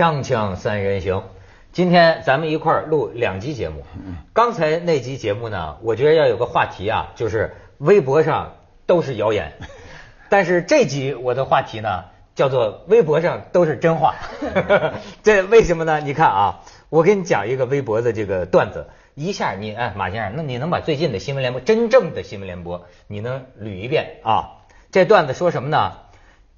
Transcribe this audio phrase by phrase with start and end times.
[0.00, 1.24] 锵锵三人行，
[1.72, 3.84] 今天咱们一块儿录两集节目。
[4.32, 8.54] 刚才那集节目呢，我觉得要有个话题啊，就是微博上
[8.86, 9.52] 都是谣言。
[10.30, 14.14] 但是这集我的话题呢，叫做微博上都是真话。
[15.22, 16.00] 这为什么呢？
[16.00, 24.62] 你看啊，我给你讲一个微博的这个段子，一下你哎，马先生，那你能把最近的新闻联播，真正的新闻联播，你能捋一遍啊？
[24.90, 25.92] 这段子说什么呢？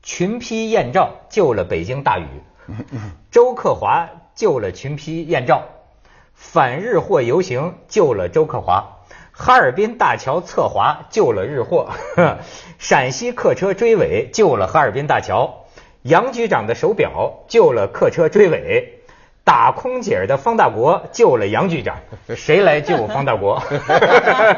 [0.02, 2.26] 群批艳照救了北京大雨，
[3.30, 5.62] 周克华救了群批艳照，
[6.34, 11.90] 反日货游行救了周克华，哈尔滨大桥侧滑救了日货，
[12.78, 15.66] 陕西客车追尾救了哈尔滨大桥，
[16.02, 19.01] 杨局长的手表救了客车追尾。
[19.44, 21.96] 打空姐的方大国救了杨局长，
[22.36, 23.60] 谁来救方大国？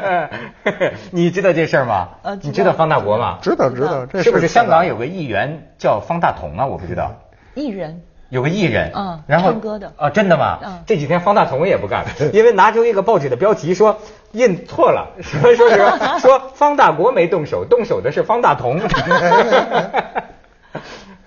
[1.11, 2.09] 你知道这事儿吗？
[2.21, 3.39] 呃知你知道方大国吗？
[3.41, 6.65] 知道知道，这是不是香港有个议员叫方大同啊？
[6.65, 7.11] 我不知道，
[7.55, 10.59] 艺人有个艺人，嗯然后唱歌的啊，真的吗？
[10.63, 13.97] 嗯这几天方大同也不干了，因为拿出一个报纸的标题说
[14.33, 18.79] 印错了，说说说说方大国没动手，动手的是方大同。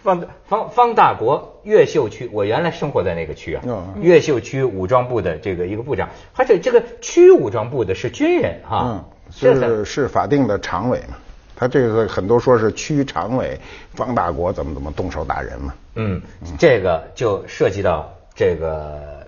[0.08, 3.94] 方方方大国越秀区，我原来生活在那个区啊，嗯。
[4.00, 11.16] 越秀区武装部的这个一个部长，而且这个区武装部的是军人哈、是是法定的常委嘛，
[11.54, 13.60] 他这个很多说是区常委
[13.92, 16.22] 方大国怎么怎么动手打人嘛，嗯，
[16.58, 19.26] 这个就涉及到这个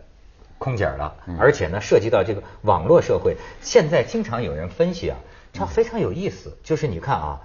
[0.56, 3.36] 空姐了，而且呢，涉及到这个网络社会。
[3.60, 5.18] 现在经常有人分析啊，
[5.52, 7.40] 它非常有意思，就是你看啊，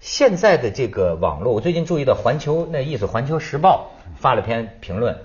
[0.00, 5.18] 现在的这个网络，我最近注意到环球那意思，环球时报发了篇评论，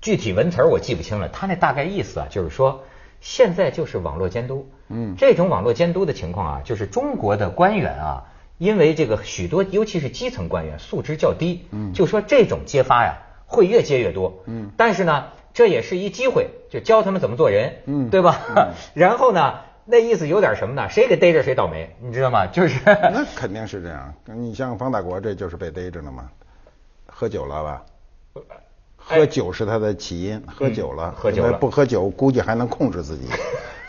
[0.00, 2.84] 具体文词儿我记不清了，他那大概意思啊，就是说
[3.20, 5.16] 现在就是网络监督，嗯。
[5.18, 8.24] 这种网络监督的情况啊，就是中国的官员啊，
[8.56, 11.92] 因为这个许多，尤其是基层官员素质较低，嗯。
[11.92, 14.70] 就说这种揭发呀会越揭越多，嗯。
[14.76, 15.24] 但是呢，
[15.54, 18.10] 这也是一机会，就教他们怎么做人，嗯。
[18.10, 18.42] 对吧？
[18.54, 18.68] 嗯。
[18.94, 19.54] 然后呢，
[19.86, 20.88] 那意思有点什么呢？
[20.88, 22.46] 谁给逮着谁倒霉，你知道吗？
[22.46, 24.14] 就是那肯定是这样。
[24.26, 26.30] 你像方大国，这就是被逮着了嘛，
[27.06, 27.82] 喝酒了吧？
[28.96, 33.28] 喝酒是他的起因，喝酒了，喝酒了不喝酒估计还能控制自己，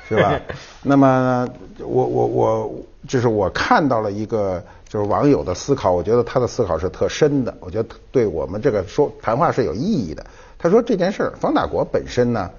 [0.09, 0.38] 是吧？
[0.83, 1.47] 那么
[1.79, 2.75] 我我我，
[3.07, 10.25] 就是我看到了一个就是网友的思考，我觉得他的思考是特深的，我觉得对我们这个说谈话是有意义的。
[10.59, 12.51] 他说这件事儿，方大国本身呢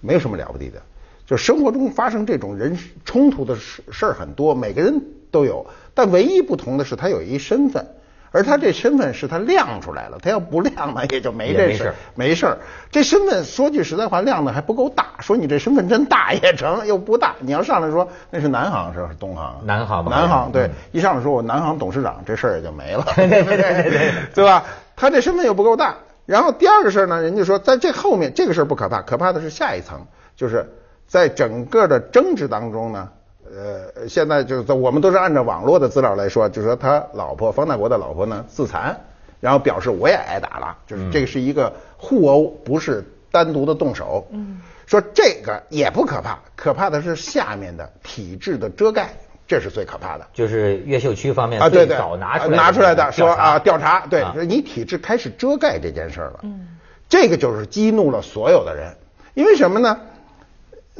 [0.00, 0.82] 没有什么了不地的，
[1.26, 7.86] 就生活中发生这种人冲突的事事儿很多，每个人都有，但唯一不同的是他有一身份。
[8.34, 12.56] 而他这身份是他亮出来了，他要不亮呢，也就没这事没事儿。
[12.90, 15.08] 这身份说句实在话，亮的还不够大。
[15.20, 17.34] 说你这身份真大也成，又不大。
[17.40, 19.60] 你要上来说那是南航是东航？
[19.66, 23.04] 南航吧南航对嗯，一上来说我南航董事长，这事儿也就没了。
[23.14, 24.64] 对对对对对对吧？
[24.96, 25.96] 他这身份又不够大。
[26.24, 30.06] 然后第二个事儿呢，人家说在这后面这个事儿不可怕，可怕的是下一层，
[30.36, 30.72] 就是
[31.12, 33.10] 在整个的争执当中呢。
[33.54, 38.98] 呃，现在就是在我们都是按照网络的资料来说，就是说他老婆方大国的老婆呢自残，
[39.40, 44.26] 然后表示我也挨打了，就是这个是一个互殴，不是单独的动手。
[44.30, 49.10] 嗯，说这个也不可怕，可怕的是下面的体制的遮盖，
[49.46, 50.26] 这是最可怕的。
[50.32, 56.40] 就是越秀区方面啊，对最对，早拿出来拿出来的说啊，调查，对，你体制开始遮盖这件事了。
[56.44, 56.68] 嗯，
[57.06, 58.94] 这个就是激怒了所有的人，
[59.34, 60.00] 因为什么呢？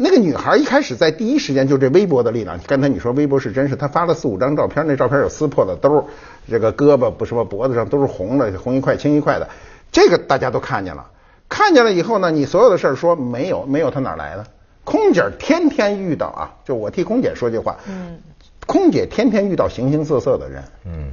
[0.02, 6.04] 那个女孩一开始在第一时间就这微博的力量，刚才你说微博是真是，她发了四五张照片，那照片有撕破的兜儿，
[6.50, 9.48] 这个胳膊不什么脖子上都是红的，红一块青一块的，
[9.92, 11.06] 这个大家都看见了。
[11.48, 14.44] 看见了以后呢，你所有的事儿说没有，没有她哪来的？
[14.82, 18.18] 空姐天天遇到啊，就我替空姐说句话，嗯，
[18.66, 21.12] 空姐天天遇到形形色色的人，嗯。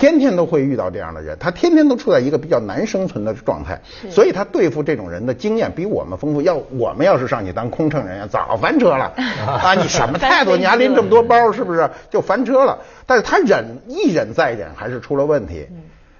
[0.00, 3.78] 天天都会遇到这样的人，他天天都处在一个比较难生存的状态，
[4.08, 6.40] 所以他对付这种人的经验比我们丰富。
[6.40, 9.12] 要我们要是上去当空乘人员，早翻车了
[9.46, 9.74] 啊！
[9.74, 10.56] 你什么态度？
[10.56, 12.78] 你还拎这么多包，是不是就翻车了？
[13.04, 15.66] 但是他忍一忍再忍，还是出了问题。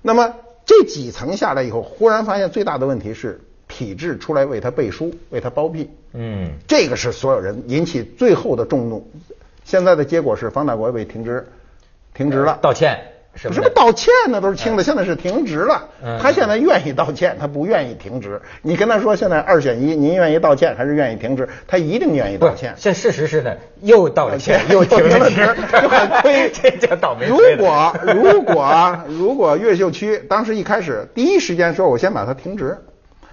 [0.02, 0.34] 那么
[0.66, 5.88] 这几层下来以后，忽然发现最大的问题是体制出来为他背书，为他包庇。
[6.12, 9.10] 嗯，这个是所有人引起最后的众怒。
[9.64, 11.46] 现在的结果是方大国被停职，
[12.12, 12.58] 停职了。
[12.60, 13.62] 道歉什么的？
[13.62, 14.40] 什么道歉呢？
[14.40, 16.18] 都是轻的，现在是停职了嗯。
[16.20, 18.40] 他现在愿意道歉，他不愿意停职。
[18.62, 21.48] 你跟他说现在二选一，您愿意道歉还是愿意停职？
[21.68, 22.74] 他一定愿意道歉。
[22.76, 26.50] 现事实是呢，又道了歉，又又停职，就很亏。
[26.52, 32.76] 这叫倒霉如果如果如果越秀区当时一开始第一时间说，我先把他停职，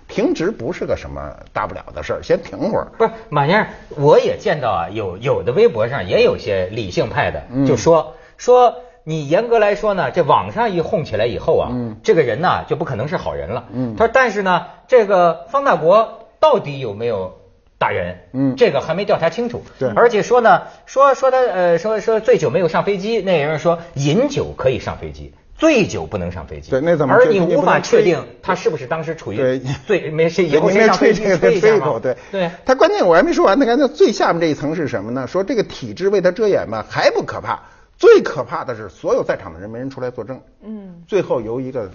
[0.07, 2.87] 停职不是个什么大不了的事儿，先停会儿。
[2.97, 3.67] 不是马先生，
[3.97, 8.75] 我也见到啊，有有的微博上也有些理性派的，就说说
[9.09, 13.63] 你严格来说呢，这网上一哄起来以后啊，嗯这个人呢就不可能是好人了。
[13.71, 17.37] 嗯他说，但是呢，这个方大国到底有没有
[17.77, 18.17] 打人？
[18.33, 19.63] 嗯这个还没调查清楚。
[19.79, 25.33] 对而且说呢，说说他呃说说醉酒没有上飞机，那人说饮酒可以上飞机。
[25.57, 35.25] 醉酒不能上飞机，对那怎么而你无法确定他是不是当时处于对醉没谁以，后您别谁上飞机吹这个吹一口，对对，他关键我还没说完，他刚才最下面这一层是什么呢？
[35.25, 37.59] 说这个体制为他遮掩吧，还不可怕，
[37.97, 40.39] 最可怕的是所有在场的人没人出来作证。
[40.61, 41.89] 嗯，最后由一个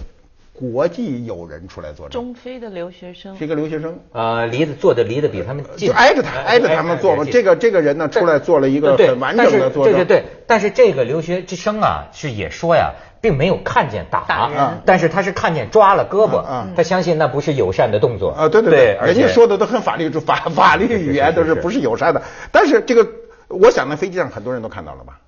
[0.52, 3.99] 国际友人出来作证，中非的留学生是一个留学生。
[4.12, 7.25] 呃，离得坐的离得比他们近，就挨着他，挨着他们坐嘛。
[7.25, 9.94] 这个这个人呢，出来做了一个很完整的作证。
[9.94, 14.50] 对对对，但是这个留学之生啊，是也说呀，并没有看见打，
[14.84, 22.22] 但是他是看见抓了胳膊，嗯嗯他相信那不是友善的动作啊，对对对，而且人家说的都很法律法法律语言，都是不是友善的。
[22.50, 23.08] 但是这个，
[23.49, 25.20] 我想那飞机上很多人都看到了吧？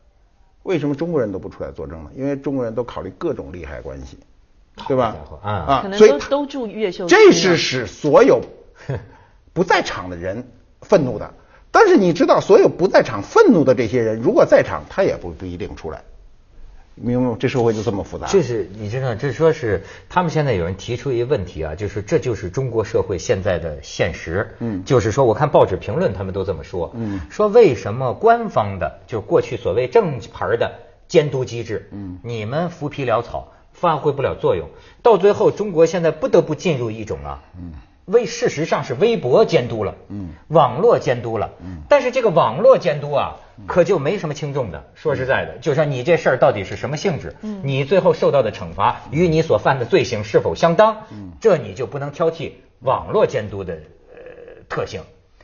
[0.64, 2.10] 为什么中国人都不出来作证呢？
[2.16, 4.18] 因为中国人都考虑各种利害关系，
[4.88, 5.16] 对吧？
[5.42, 8.40] 啊啊可，能所以都都住越秀这是使所有
[9.52, 10.48] 不在场的人
[10.82, 11.32] 愤怒的。
[11.70, 16.02] 但是你知道，所有不在场愤怒的这些人，如果在场，他也不不一定出来。
[16.94, 17.36] 明白吗？
[17.38, 18.26] 这社会就这么复杂。
[18.28, 24.54] 这是你知道，这说是他们现在有人提出一个问题啊，就是这就是中国社会现在的现实。
[24.60, 26.92] 嗯就是说我看报纸评论，他们都这么说。
[26.94, 30.72] 嗯说为什么官方的，就是过去所谓正牌的
[31.08, 34.68] 监督机制，嗯你们浮皮潦草，发挥不了作用，
[35.02, 37.72] 到最后中国现在不得不进入一种啊，嗯
[38.06, 43.36] 微事实上是微博监督了，嗯网络监督了，嗯但是这个网络监督啊，
[43.66, 44.84] 可就没什么轻重的。
[44.94, 55.00] 说实在的，就说你这事儿到底是什么性质，嗯你最后受到的惩罚与你所犯的罪行是否相当，嗯这你就不能挑剔网络监督的呃特性。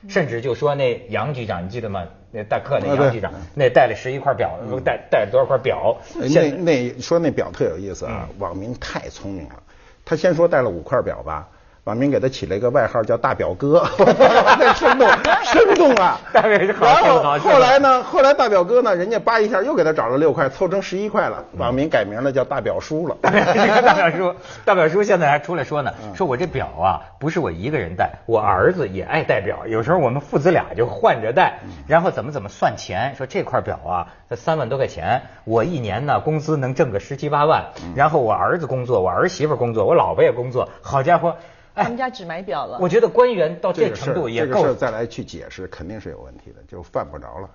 [0.09, 2.05] 甚至就说那杨局长，你记得吗？
[2.33, 5.99] 那代课那杨局长，那带了十一块表，带带了多少块表？
[6.15, 9.63] 那说那表特有意思啊，网民太聪明了。
[10.07, 11.51] 他先说带了五块表吧，
[11.85, 15.09] 网民给他起了一个外号叫“大表哥”， 那生动
[15.43, 16.21] 生动啊！
[16.33, 21.43] 大表是好然后后来呢，后来大表哥呢，人家扒一下又给他找了六块，凑成十一块了。
[21.57, 23.17] 网民改名了叫大表叔了。
[23.23, 23.31] 这
[23.75, 24.35] 个大表叔，
[24.65, 41.37] 大表叔现在还出来说呢，嗯说我这表啊，不是我一个人戴，我儿子也爱戴表，有时候我们父子俩就换着戴，嗯然后怎么怎么算钱，说这块表啊，这三万多块钱，我一年呢工资能挣个十七八万，嗯然后我儿子工作，我儿媳妇工作，我老婆也工作，好家伙，哎
[41.83, 42.79] 他们，家只买表了。
[42.81, 47.49] 我觉得官员到这这个程度也够这个事儿，再来去解释，肯定是有问题的，就犯不着了。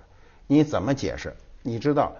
[0.46, 1.34] 你怎么解释？
[1.62, 2.12] 你知道，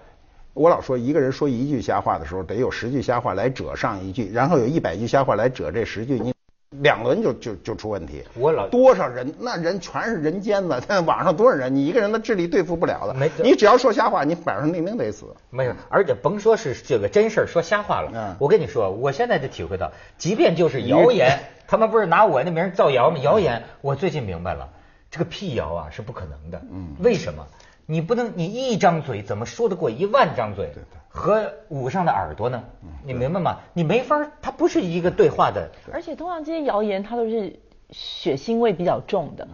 [0.53, 6.33] 我老说一个人说一句瞎话的时候，得有十句瞎话来遮上一句，然后有一百句瞎话来遮这十句，你
[6.69, 8.23] 两轮就就就出问题。
[8.35, 13.31] 我老多少人，那人全是人间子，在 网上多少人，你一个人的智力对付不了的没。
[13.43, 15.25] 你只要说瞎话，你板上钉钉得死。
[15.49, 18.11] 没有，而且甭说是这个真事儿，说瞎话了。
[18.13, 23.17] 嗯我跟你说，我现在就体会到，即便就是谣言， 他们不是拿我那名儿造谣吗？
[23.19, 24.69] 谣言，我最近明白了，
[25.09, 26.61] 这个辟谣啊是不可能的。
[26.69, 27.47] 嗯为什么？
[27.89, 30.65] 你不能，你一张嘴怎么说得过一万张嘴？
[30.65, 30.83] 对对
[31.17, 32.63] 和捂上的耳朵呢？
[32.83, 33.57] 嗯你明白吗？
[33.73, 35.69] 你没法，它不是一个对话的。
[35.91, 37.59] 而且通常这些谣言它都是
[37.89, 39.47] 血腥味比较重的，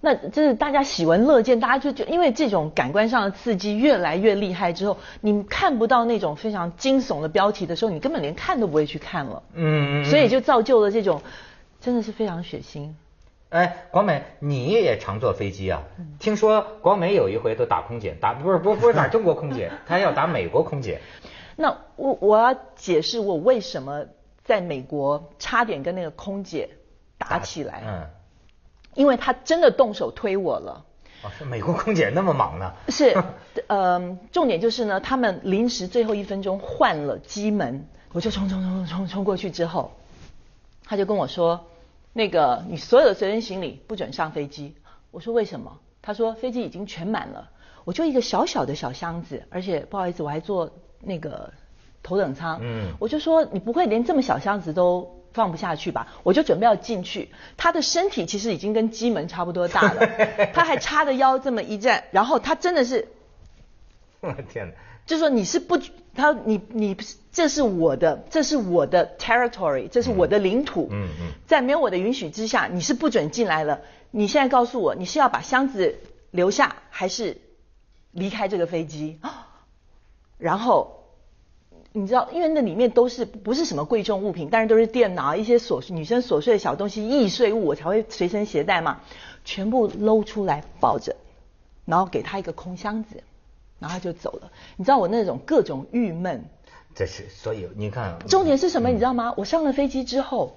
[0.00, 11.22] 那这是大家喜闻乐见，大家就就因为这种感官上的刺激越来越厉害之后，你看不到那种非常惊悚的标题的时候，你根本连看都不会去看了，嗯所以就造就了这种
[11.80, 12.90] 真的是非常血腥。
[13.50, 15.82] 哎，广美，你也常坐飞机啊？
[16.18, 21.00] 听说广美有一回都打空姐，打不是不是不是打中国空姐， 她要打美国空姐。
[21.56, 24.04] 那我我要解释我为什么
[24.44, 26.68] 在美国差点跟那个空姐
[27.16, 28.06] 打起来，嗯，
[28.94, 30.84] 因为她真的动手推我了。
[31.22, 32.72] 哦，是美国空姐那么忙呢？
[32.88, 33.16] 是，
[33.68, 39.92] 呃，重点就是呢，他们临时最后一分钟换了机门，我就冲冲冲冲冲过去之后，
[40.84, 41.64] 他就跟我说，
[42.16, 44.74] 那个你所有的随身行李不准上飞机。
[45.10, 45.78] 我说为什么？
[46.00, 47.50] 他说飞机已经全满了，
[47.84, 50.70] 我就一个小小的小箱子，而且不好意思，我还坐
[51.02, 51.52] 那个
[52.02, 52.58] 头等舱。
[52.62, 56.08] 嗯我就说你不会连这么小箱子都放不下去吧？
[56.22, 60.06] 我就准备要进去，他的身体其实已经跟机门差不多大了，
[60.54, 63.08] 他还叉着腰这么一站，然后他真的是，
[64.20, 64.74] 我的天哪！
[65.06, 65.78] 就说你是不，
[66.14, 66.96] 他你你
[67.32, 73.80] 这是我的，这是我的 territory，这是我的领土，嗯嗯在没有我的允许之下，你是不准进来了。
[74.10, 75.96] 你现在告诉我，你是要把箱子
[76.30, 77.36] 留下，还是
[78.10, 79.20] 离开这个飞机？
[80.38, 81.04] 然后
[81.92, 89.00] 你知道，因为那里面都是不是什么贵重物品，但是都是电脑、一些琐女生琐碎的小东西、易碎物，我才会随身携带嘛，
[89.44, 91.14] 全部搂出来抱着，
[91.84, 93.22] 然后给他一个空箱子，
[93.78, 94.50] 然后他就走了。
[94.76, 96.44] 你知道我那种各种郁闷，
[96.94, 98.88] 这是所以你看，重点是什么？
[98.88, 99.34] 你知道吗？
[99.36, 100.56] 我上了飞机之后，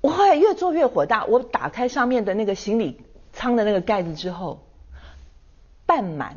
[0.00, 1.24] 我后来越坐越火大。
[1.24, 3.00] 我打开上面的那个行李
[3.32, 4.60] 舱的那个盖子之后，
[5.86, 6.36] 半满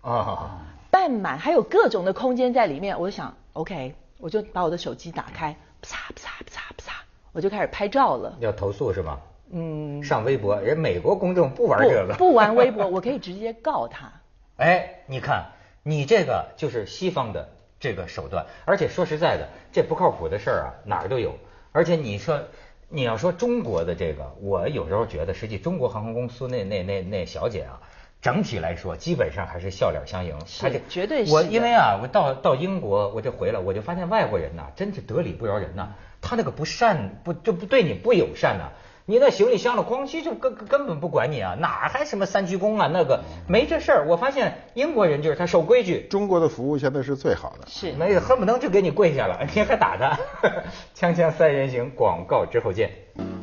[0.00, 3.00] 啊，半满，还有各种的空间在里面。
[3.00, 6.94] 我就想，OK，我就把我的手机打开，啪嚓啪嚓啪嚓啪嚓，
[7.32, 8.36] 我就开始拍照了。
[8.40, 9.18] 要投诉是吗？
[9.54, 14.12] 嗯，上微博，人美国公众不玩这个，不玩微博，我可以直接告他。
[14.56, 15.46] 哎，你看，
[15.82, 17.48] 你这个就是西方的
[17.80, 21.38] 这个手段，而且说实在的，这不靠谱的事儿啊，哪儿都有。
[21.72, 22.42] 而且你说，
[22.88, 27.80] 你要说中国的这个，我有时候觉得，实际中国航空公司那那那那小姐啊，
[28.20, 30.38] 整体来说基本上还是笑脸相迎。
[30.46, 31.32] 是，绝对是。
[31.32, 35.88] 我因为啊，我到到英国，我就回来，我就发现外国人呐，真是得理不饶人呐，
[36.20, 38.70] 他那个不善不就不对你不友善呐。
[39.04, 42.88] 你那行李箱了，咣叽就根根本不管你啊，哪还什么三鞠躬啊？
[42.92, 44.06] 那个没这事儿。
[44.08, 46.06] 我发现英国人就是他守规矩。
[46.08, 50.18] 中国的服务现在是最好的，是没有恨不能就给你跪下了，你还打他。
[50.94, 52.90] 锵锵三人行，广告之后见。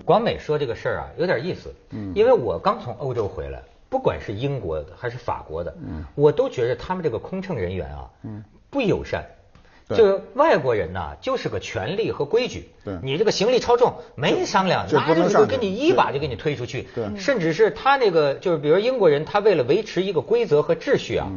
[0.05, 1.75] 广美说这个事儿啊，有点意思。
[1.91, 9.25] 嗯，因为我刚从欧洲回来，不管是英国的还是法国的，嗯，我都觉得他们这个空乘人员啊，嗯，不友善。
[9.97, 12.69] 就外国人呐，就是个权利和规矩。
[12.85, 16.87] 对，你这个行李超重，没商量，拿着就给你一把就给你推出去。
[16.93, 21.27] 对，甚至是他那个，就是比如英国人，他为了维持一个规则和秩序啊，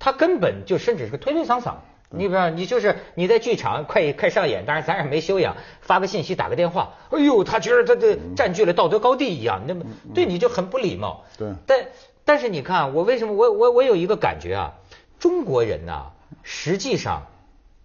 [0.00, 1.74] 他根本就甚至是个推推搡搡。
[2.12, 11.24] 你比方，你就是你在剧场快快上演，当然咱也没修养，发个信息打个电话，哎呦，他觉得他这占据了道德高地一样，那么对你就很不礼貌。
[11.38, 11.84] 对，但
[12.24, 14.74] 但是你看，我为什么我我我有一个感觉啊，
[15.20, 16.06] 中国人呐，
[16.42, 17.28] 实际上。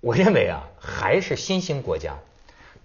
[0.06, 2.20] 我认为啊，还是新兴国家。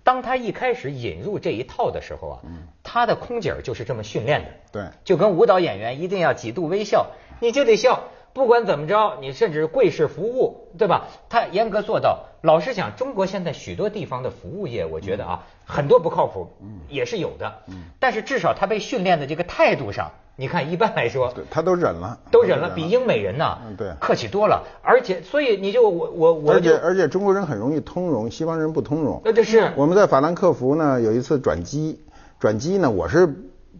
[0.03, 2.41] 当他一开始引入这一套的时候啊，
[2.83, 4.49] 他的空姐就是这么训练的。
[4.73, 7.09] 对，就跟舞蹈演员一定要几度微笑，
[7.39, 8.05] 你就得笑。
[8.33, 11.09] 不管怎么着，你甚至跪式服务，对吧？
[11.29, 12.25] 他严格做到。
[12.41, 16.51] 老实讲，中国现在许多地方的服务业，我觉得啊，很多不靠谱，
[16.89, 17.63] 也是有的。
[17.99, 20.13] 但是至少他被训练的这个态度上。
[20.37, 24.63] 你看，一般来说，他都忍了，都忍了，比英美人呐，对，客气多了。
[24.83, 29.21] 而且，所以你就我我我，而且而且中国人很容易通融，西方人不通融。
[29.25, 32.01] 那就是我们在法兰克福呢，有一次转机，
[32.39, 33.29] 转机呢，我是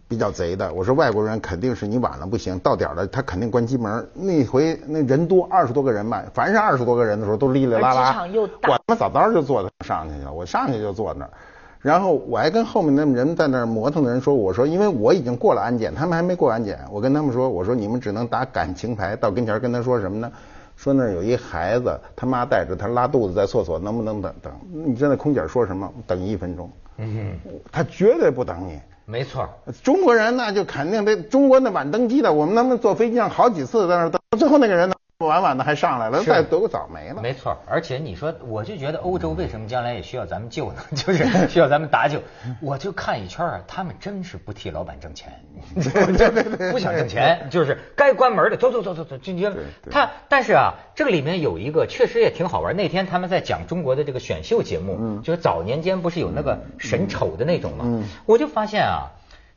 [0.07, 4.07] 比较贼的，我说外国人肯定是你晚了不行，到点了他肯定关机门。
[4.13, 8.11] 那回那人多，二十多个人嘛，凡是二十多个人的时候都哩哩啦啦。
[8.11, 11.31] 机场又大，我他妈早早就坐上去了，我上去就坐那儿。
[11.81, 16.79] 然后我还跟后面那人在那儿磨蹭的人说：“我说，因为我已经过了安检，他们还没过安检。
[16.91, 20.31] 我跟他们说，我说你们只能打感情牌，到跟前跟他说什么呢？
[20.77, 24.53] 说那儿有一孩子，他妈带着他拉肚子在厕所，能不能等等？
[24.71, 25.91] 你知道那空姐说什么？
[26.05, 26.69] 等一分钟。
[26.97, 27.33] 嗯，
[27.71, 28.79] 他绝对不等你。
[29.05, 29.49] 没错，
[29.81, 34.93] 中国人那就肯定得中国那晚登机的，我们他们坐飞机上好几次在那等，最后那个人呢？”
[35.27, 37.21] 晚晚的还上来了，再得个早没了。
[37.21, 40.81] 没错，而且你说，我就觉得欧洲为什么将来也需要咱们救呢？
[40.95, 42.21] 就是需要咱们搭救。
[42.61, 45.33] 我就看一圈啊，他们真是不替老板挣钱，
[46.71, 49.49] 不想挣钱，就是该关门的走走走走走进去。
[49.89, 52.75] 他但是啊，这个里面有一个确实也挺好玩。
[52.75, 58.03] 那天他们在讲中国的这个选秀节目，就是早年间不是有那个神丑的那种吗？
[58.25, 59.11] 我就发现啊，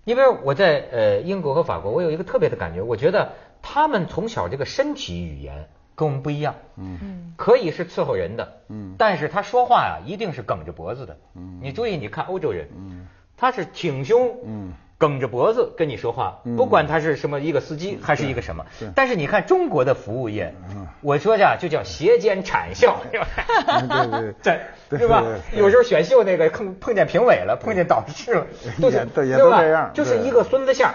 [0.05, 3.33] 你比如我在呃英国和法国，我有一个特别的感觉，我觉得。
[3.67, 13.07] 他们从小这个身体语言跟我们不一样，嗯，可以是伺候人的，嗯，但是他说话呀一定是梗着脖子的，嗯，你注意，你看欧洲人，嗯，
[13.39, 20.87] 他是挺胸，嗯，梗着脖子跟你说话，不管他是什么一个司机还是一个什么，但是你看中国的服务业，嗯。
[21.01, 24.59] 我说呀就叫斜肩谄笑，对对。
[24.89, 25.23] 对， 是吧？
[25.57, 28.47] 有时候选秀那个碰碰见评委了，碰见导师了，
[28.81, 30.93] 都是对都这样，就是一个孙子相，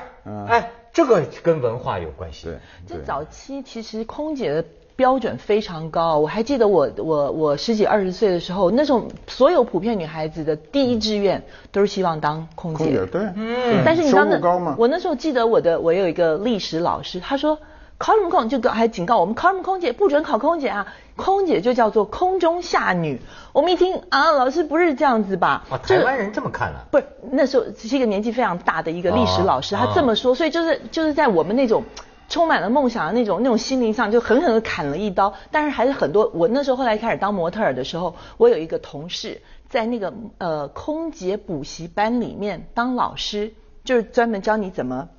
[0.48, 0.72] 哎。
[0.94, 2.46] 这个跟文化有关系。
[2.88, 4.66] 对，这早期其实空姐的
[4.96, 6.20] 标准非常高。
[6.20, 12.86] 我还记得我我我十几二十岁的时候，那种所有普遍女孩子的第一志愿都是希望当空姐。
[12.86, 13.84] 空姐对，嗯。
[13.86, 17.58] 但是你当那我那时候记得我的我有一个历史老师，他说。
[18.02, 20.88] 考什么空就还警告我们考什么空姐不准考空姐啊，
[21.20, 23.20] 空姐就叫做空中下女。
[23.52, 25.66] 我们一听啊，老师不是这样子吧？
[25.70, 26.80] 啊，台湾人这么看的？
[26.90, 31.84] 不是，那时候是一个年纪非常大的一个历史老师，他这么说，所以就是就是在我们那种
[32.30, 35.34] 充满了梦想的那种那种心灵上，就狠狠的砍了一刀。
[35.52, 45.10] 但是还是很多，我那时候后来开始当模特儿的时候，我有一个同事在那个呃空姐补习班里面当老师，就是专门教你怎么。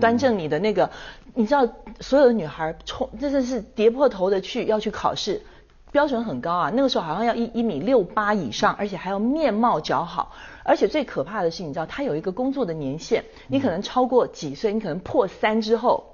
[0.00, 0.90] 端正你的那个，
[1.34, 1.66] 你知道，
[2.00, 5.42] 所有的女孩冲，真的是跌破头的去要去考试，
[5.90, 6.70] 标准很高啊。
[6.74, 10.32] 那个时候好像要一一米六八以上，而且还要面貌姣好。
[10.64, 16.04] 而且最可怕的是，你知道，他有一个工作的年限，你可能超过几岁，你可能破三之后，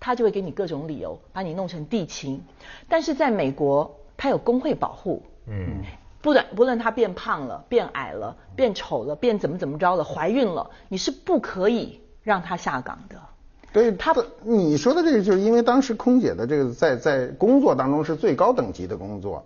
[0.00, 2.42] 他就会给你各种理由把你弄成地勤。
[2.88, 5.82] 但是在美国，他有工会保护，嗯，
[6.22, 13.16] 不论不论她变胖了、变矮了、变丑了、变怎么怎么着了、怀孕了，你是不可以让他下岗的。
[13.72, 19.44] 对他的，你说的这个，就是因为当时空姐的这个在在工作当中是最高等级的工作，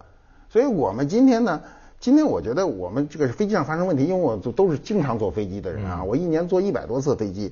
[0.48, 1.62] 所以我们今天呢，
[1.98, 7.50] 今天我觉得我们这个飞机上发生问题，因为我都都是经常坐飞机的人啊，我一年坐一百多次飞机，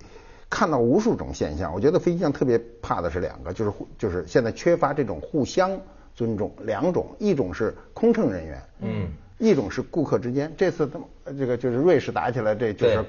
[0.50, 1.72] 看到无数种现象。
[1.72, 5.80] 我觉得飞机上特别怕的是两个，就是就是现在缺乏这种互相
[6.14, 10.52] 尊重，两种，一种是空乘人员，嗯，一种是顾客之间。
[10.58, 10.90] 这次
[11.38, 13.02] 这个就是瑞士打起来，这就是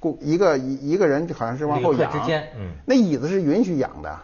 [0.00, 4.18] 对顾一个一一个人好像是往后仰，之间嗯那椅子是允许仰的。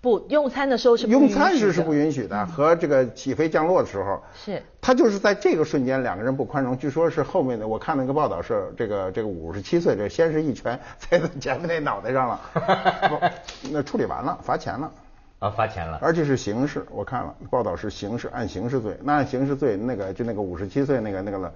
[0.00, 6.76] 不，用餐的时候是不用允许的餐时是不允许的，和这个起飞降落的时候，是他就是在这个瞬间两个人不宽容。
[6.76, 12.40] 据说是后面的，我看那个报道是这个这个五十七岁，这先是一拳 在前面那脑袋上了，
[13.08, 14.92] 不那处理完了，罚钱了。
[15.38, 15.98] 啊，罚钱了。
[16.02, 18.94] 而且是刑事，我看了报道是刑事，按刑事罪。
[19.02, 21.52] 那按刑事罪，那个就那个五十七岁那个那个了，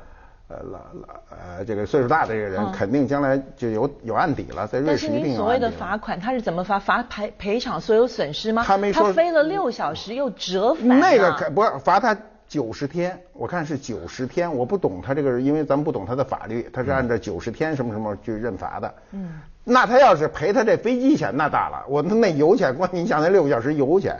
[0.49, 5.71] 呃老老呃这个岁数大的这个人，嗯肯定将来就有有案底了，在瑞士一定你所谓的。
[5.71, 6.79] 罚款，他是怎么罚？
[6.79, 8.65] 罚赔赔偿所有损失吗？
[8.67, 10.99] 他没说飞了六小时又折返、啊。
[10.99, 12.17] 那个可不罚他
[12.49, 18.95] 九十天，我看是九十天，我不懂他这个，因为咱们不懂他的法律，他是按照九十天什么什么去认罚的。
[19.13, 24.17] 嗯，那他要是赔他这飞机钱，那大了，我那那油钱，光你想那六个小时油钱，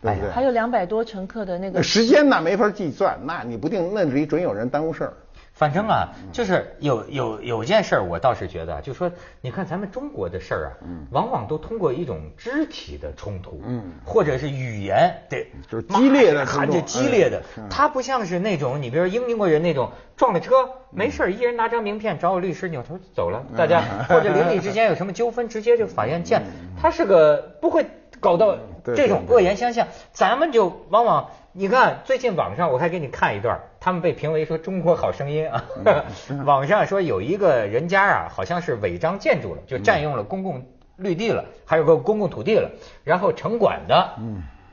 [0.00, 0.30] 对不对？
[0.30, 5.12] 还有两百多乘客的那个时间那没法计算，那你不定那里准有人耽误事儿。
[5.54, 10.70] 反正啊，就是有有有件事儿，我倒是觉得，就说你看咱们中国的事儿啊，
[11.12, 13.92] 往往都通过一种肢体的冲突，嗯。
[14.04, 20.54] 或者是语言对，就是激烈的喊着激烈的嗯，它不像是那种你比如说英英国人那种撞了车
[20.90, 26.42] 没事儿，一人拿张名片找我律师扭头走了，大家 或者邻里之间有什么纠纷，直接就法院见，
[26.80, 27.86] 他是个不会
[28.18, 35.64] 搞到这种恶言相向，咱们就往往你看最近网上我还给你看一段，他们被评为说中国好声音啊，
[36.44, 42.72] 网上说有一个人家啊，好像是违章建筑了，就占用了公共绿地了，还有个公共土地了，
[43.04, 44.16] 然后城管的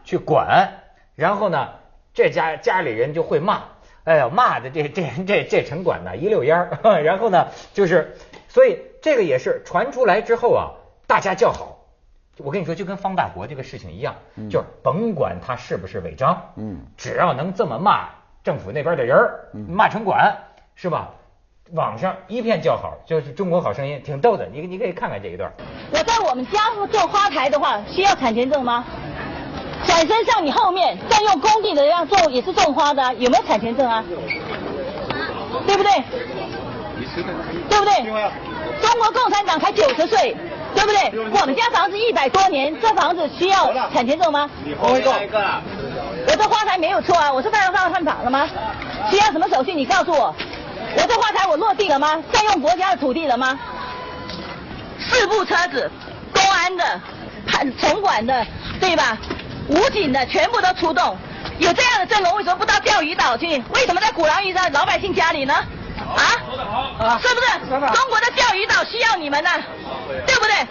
[0.03, 0.71] 去管，
[1.13, 1.69] 然后呢
[2.15, 3.61] 这家家里人就会骂。
[4.03, 8.17] 哎呀，骂的这这这这城管呢一溜烟儿， 然后呢就是，
[8.47, 10.73] 所以这个也是传出来之后啊，
[11.05, 11.80] 大家叫好。
[12.37, 14.15] 我跟你说，就跟方大国这个事情一样，
[14.49, 18.09] 就是甭管他是不是违章，嗯只要能这么骂
[18.43, 20.35] 政府那边的人儿，骂城管
[20.75, 21.09] 是吧？
[21.73, 24.45] 网上一片叫好，就是中国好声音，挺逗的。
[24.51, 25.49] 你你可以看看这一段。
[25.91, 26.59] 我在我们家
[26.91, 28.83] 做花台的话，需要产权证吗？
[29.85, 34.03] 转身向你后面占用工地的要种也是种花的、啊，有没有产权证啊？
[35.65, 35.91] 对不对？
[37.69, 38.03] 对不对？
[38.81, 40.35] 中国共产党才九十岁，
[40.85, 41.39] 对不对？
[41.39, 44.49] 我们家房子一百多年，这房子需要产权证吗？
[44.81, 44.99] 我
[46.35, 48.47] 这花台没有错啊，我是犯犯犯法了吗？
[49.09, 49.73] 需要什么手续？
[49.73, 50.35] 你告诉我。
[50.97, 52.21] 我这花台我落地了吗？
[52.31, 53.57] 占用国家的土地了吗？
[54.99, 55.89] 四部车子，
[56.33, 56.83] 公安的、
[57.47, 58.45] 判城管的，
[58.79, 59.17] 对吧？
[59.67, 61.15] 武警的全部都出动。
[61.59, 63.63] 有这样的阵容，为什么不到钓鱼岛去？
[63.73, 65.53] 为什么在鼓浪屿的老百姓家里呢？
[66.01, 67.19] 啊？
[67.19, 67.47] 是不是？
[67.69, 69.49] 中国的钓鱼岛需要你们呢，
[70.25, 70.67] 对不对？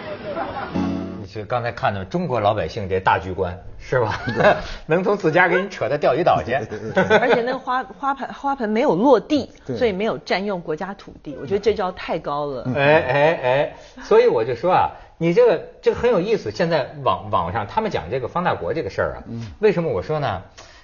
[1.21, 4.19] 你是刚才看到中国老百姓这大局观是吧？
[4.87, 6.53] 能从自家给你扯到钓鱼岛去。
[7.19, 11.37] 而且那个花花盆花盆没有落地，所以没有占用国家土地。
[11.39, 12.63] 我觉得这招太高了。
[12.75, 16.51] 哎哎哎，所以我就说啊，你这个这个很有意思。
[16.51, 19.23] 现在网网上他们讲这个方大国这个事儿啊，
[19.59, 20.41] 为什么我说呢？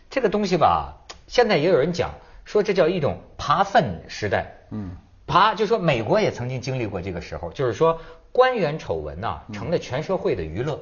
[0.09, 0.93] 这个东西吧，
[1.27, 2.11] 现在也有人讲
[2.47, 4.55] 说这叫一种扒粪时代。
[4.71, 4.91] 嗯，
[5.25, 7.99] 扒就说美国也曾经经历过这个时候，就是说
[8.31, 10.79] 官员丑闻呐、成了全社会的娱乐，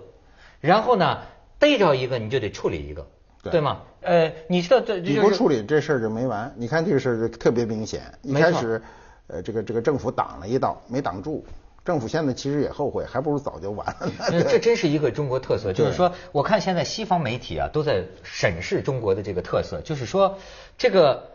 [0.61, 1.21] 然后呢
[1.57, 3.07] 逮着一个你就得处理一个，
[3.41, 3.81] 对对吗？
[4.01, 6.53] 呃，你知道这你不处理这事儿就没完。
[6.55, 8.79] 你看这个事儿就特别明显，一开始，
[9.25, 11.43] 呃，这个这个政府挡了一道，没挡住。
[11.83, 20.39] 政府现在其实也后悔，还不如早就完了这真是一个中国特色，就是说，我看现在西方媒体啊都在审视中国的这个特色，就是说，
[20.79, 21.34] 这个呃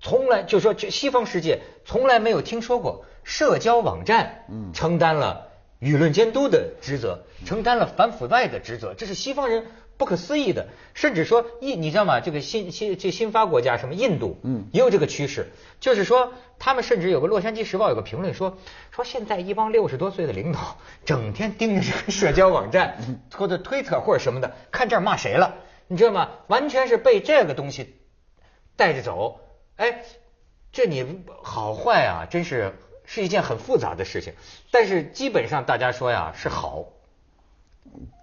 [0.00, 5.48] 从来就说这西方世界从来没有听说过社交网站承担了
[5.80, 12.20] 舆论监督的职责，承担了反腐败的职责，这是西方人不可思议的，甚至说印你知道吗？
[12.20, 14.66] 这个新新这新发国家什么印度，嗯。
[14.72, 15.48] 也有这个趋势，
[15.80, 18.56] 就是说他们甚至有个《洛杉矶时报》有个评论说，
[18.92, 22.96] 说现在一帮六十多岁的领导 整天盯着这个社交网站
[23.34, 26.30] 或者推特或者什么的，看这儿骂谁了，你知道吗？
[26.46, 27.94] 完全是被这个东西
[28.76, 29.40] 带着走，
[29.76, 30.02] 哎，
[30.72, 32.72] 这你好坏啊，真是
[33.04, 34.32] 是一件很复杂的事情，
[34.70, 36.86] 但是基本上大家说呀是好。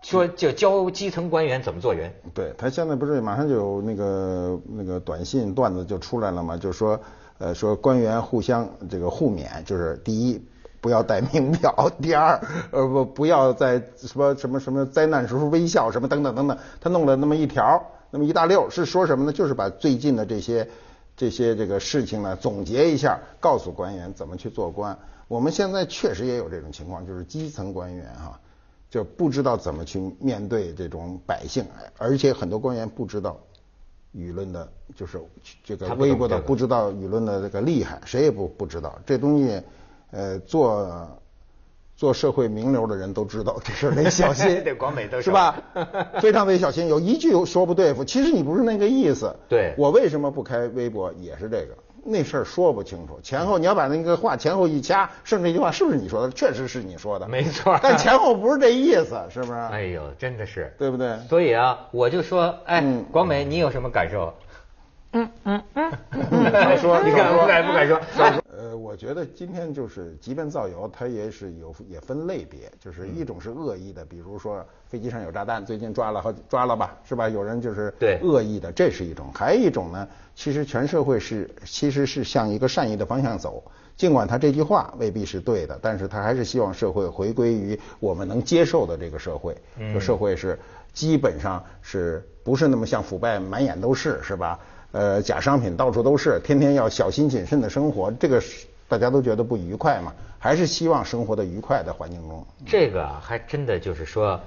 [0.02, 2.12] 说就教基层官员怎么做人。
[2.34, 7.00] 对他现在不是马上就有那个那个短信段子就出来了嘛，就说
[7.38, 10.44] 呃说官员互相这个互勉，就是第一
[10.82, 19.32] 不要戴名表，第二呃不不要在什么什么什么灾难时候微笑什么等等等等，他弄了那么一条，那么一大溜是说什么呢？
[19.32, 20.68] 就是把最近的这些
[21.21, 24.97] 这些这个事情呢总结一下，告诉官员怎么去做官。
[25.27, 28.39] 我们现在确实也有这种情况，就是基层官员哈、
[28.89, 31.63] 就不知道怎么去面对这种百姓，
[31.99, 33.39] 而且很多官员不知道
[34.15, 35.21] 舆论的，就是
[35.63, 39.62] 这个微博的不知道舆论的这个厉害，谁也不不知道这东西，
[40.10, 41.07] 呃，做
[42.02, 45.56] 做社会名流的人都知道这事儿得小心， 对广美都是吧？
[46.20, 49.32] 非常得小心，有一句说不对付，其实你不是那个意思。
[49.48, 51.78] 对我为什么不开微博也是这个。
[52.04, 56.32] 那事儿说不清楚，前后你要把那个话前后一掐，剩这句话是不是你说的？
[56.32, 59.60] 确实是你说的，没错但前后不是这意思，是不是？
[59.72, 61.20] 哎呦，真的是，对不对？
[61.30, 64.34] 所以啊，我就说，哎嗯，广美，你有什么感受？
[65.14, 65.92] 嗯嗯嗯，
[66.52, 68.02] 少说你敢不敢不敢说？
[68.18, 68.40] 呃，
[68.91, 77.30] 我觉得今天就是，即便造谣，它也是有也分类别，就是一种是恶意的，比如说飞机上有炸弹，最近抓了好抓了吧，是吧？
[77.30, 83.63] 有人就是对恶意的，这是一种；还有一种呢，其实全社会是其实是向一个善意的方向走，
[83.95, 90.60] 尽管他这句话未必是对的，但是他还是希望社会回归于我们能接受的这个社会，嗯这社会是
[90.91, 94.60] 基本上是不是那么像腐败满眼都是，是吧？
[94.91, 102.45] 呃，假商品到处都是，天天要小心谨慎的生活，这个是大家都觉得不愉快嘛，还是希望生活的愉快的环境中。
[102.65, 104.38] 这个，还真的就是说，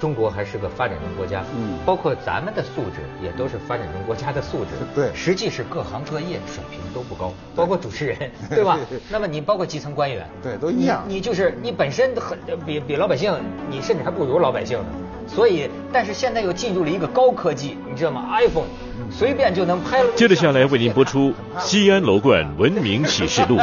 [0.00, 8.16] 中国还是个发展中国家，嗯包括咱们的素质也都是发展中国家的素质， 对实际是各行各业水平都不高，包括主持人，
[8.48, 8.78] 对吧？
[9.10, 13.32] 那么你包括基层官员，对都一样你你就是你本身很比比老百姓，
[13.68, 14.86] 你甚至还不如老百姓呢。
[15.28, 18.64] 所以，但是现在又进入了一个高科技，你知道吗？iPhone
[19.12, 20.08] 随便就能拍了。
[20.16, 21.28] 接着下来为您播出
[21.60, 23.56] 《西安楼冠文明启示录》。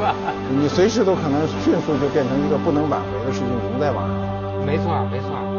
[0.58, 4.16] 你随时都可能迅速就变成一个不能挽回的事情，融在网上。
[4.64, 5.53] 没错，没错。